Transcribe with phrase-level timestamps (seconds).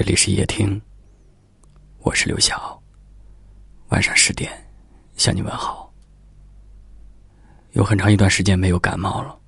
[0.00, 0.80] 这里是夜听，
[1.98, 2.82] 我是刘晓。
[3.90, 4.50] 晚上十点
[5.14, 5.92] 向你问好。
[7.72, 9.38] 有很长一段时间没有感冒了，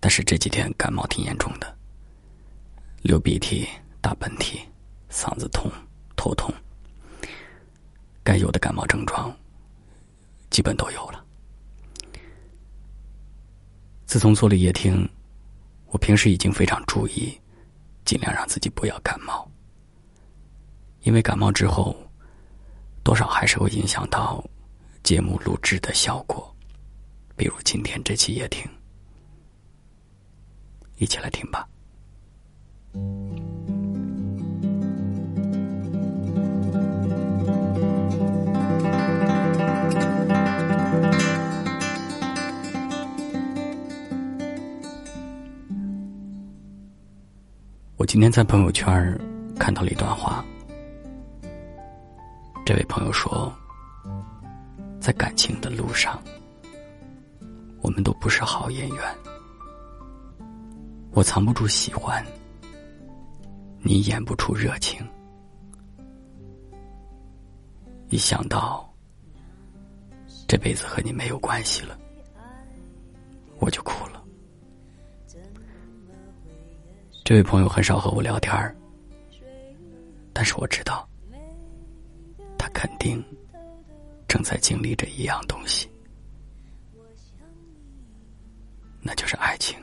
[0.00, 1.76] 但是这几天感冒挺严重的，
[3.02, 3.68] 流鼻涕、
[4.00, 4.58] 打喷嚏、
[5.10, 5.70] 嗓子痛、
[6.16, 6.50] 头痛，
[8.24, 9.30] 该有的感冒症状
[10.48, 11.22] 基本都有了。
[14.06, 15.06] 自从做了夜听，
[15.88, 17.38] 我平时已经非常注意。
[18.06, 19.46] 尽量让自己不要感冒，
[21.02, 21.94] 因为感冒之后，
[23.02, 24.42] 多少还是会影响到
[25.02, 26.54] 节目录制的效果。
[27.36, 28.64] 比如今天这期夜听，
[30.98, 31.68] 一起来听吧。
[48.06, 49.18] 今天在朋友圈
[49.58, 50.44] 看到了一段话，
[52.64, 53.52] 这位朋友说，
[55.00, 56.22] 在感情的路上，
[57.80, 58.98] 我们都不是好演员。
[61.10, 62.24] 我藏不住喜欢，
[63.82, 65.04] 你演不出热情。
[68.08, 68.88] 一想到
[70.46, 71.98] 这辈子和你没有关系了，
[73.58, 74.15] 我就哭了。
[77.26, 78.72] 这位朋友很少和我聊天儿，
[80.32, 81.04] 但是我知道，
[82.56, 83.20] 他肯定
[84.28, 85.88] 正在经历着一样东西，
[89.02, 89.76] 那就是爱情。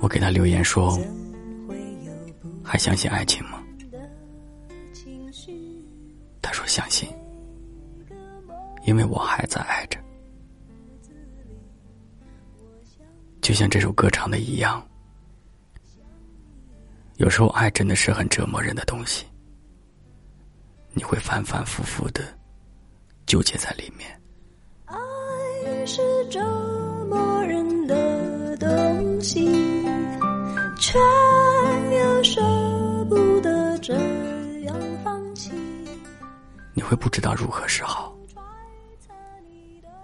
[0.00, 0.96] 我给他留言说。
[2.74, 3.62] 还相信爱情吗？
[6.42, 7.08] 他说相信，
[8.84, 9.96] 因为我还在爱着。
[13.40, 14.84] 就像这首歌唱的一样，
[17.18, 19.24] 有时候爱真的是很折磨人的东西，
[20.94, 22.24] 你会反反复复的
[23.24, 24.20] 纠结在里面。
[24.86, 26.40] 爱是折
[27.08, 29.44] 磨人的东西，
[30.76, 30.98] 却
[36.74, 38.12] 你会不知道如何是好，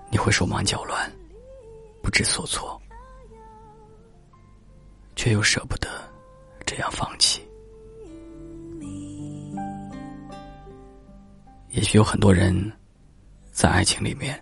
[0.08, 1.10] 你会手忙脚乱，
[2.00, 2.80] 不知所措，
[5.16, 5.88] 却又舍不得
[6.64, 7.44] 这样放弃。
[11.70, 12.54] 也许有很多人
[13.52, 14.40] 在爱情里面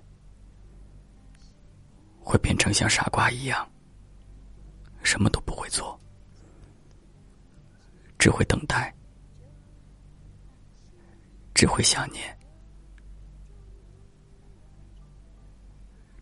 [2.20, 3.66] 会变成像傻瓜一样，
[5.02, 5.98] 什么都不会做。
[8.18, 8.94] 只会等待，
[11.58, 12.38] 只会想念，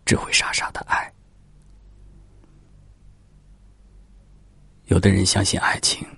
[0.06, 1.12] 只会傻傻的爱。
[4.86, 6.08] 有的人相信爱情，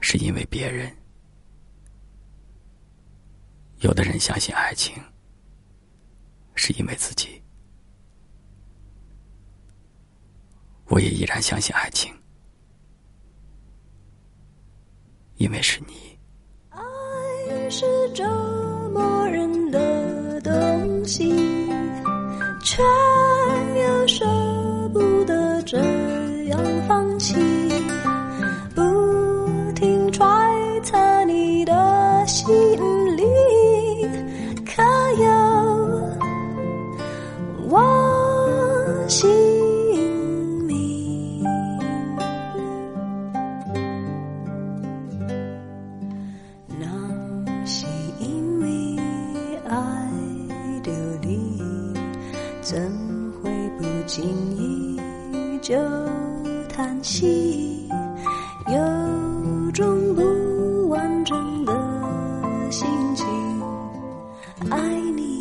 [0.00, 0.88] 是因为别人；
[3.78, 5.02] 有的人相信爱情，
[6.54, 7.42] 是因为自己。
[10.84, 12.14] 我也依然相信爱情。
[15.38, 16.15] 因为是你。
[17.68, 17.84] 是
[18.14, 18.24] 折
[18.92, 21.34] 磨人的东西，
[22.62, 22.82] 却
[23.80, 24.24] 又舍
[24.92, 25.76] 不得这
[26.48, 27.34] 样放弃。
[28.74, 28.82] 不
[29.74, 30.24] 停揣
[30.82, 32.46] 测你的心
[54.16, 54.24] 心
[54.56, 55.76] 依旧
[56.70, 57.86] 叹息？
[58.66, 61.74] 有种不完整的
[62.70, 63.26] 心情，
[64.70, 64.78] 爱
[65.14, 65.35] 你，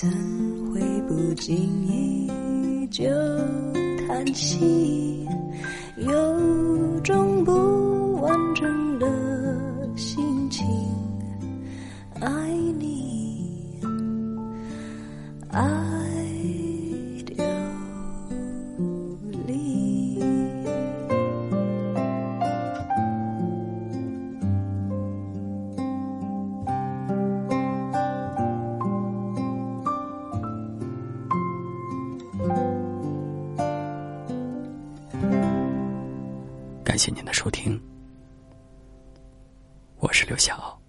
[0.00, 0.08] 怎
[0.72, 1.54] 会不经
[1.86, 3.04] 意就
[4.08, 5.28] 叹息
[5.98, 7.89] 有种不
[36.90, 37.80] 感谢您的收听。
[40.00, 40.79] 我是刘晓。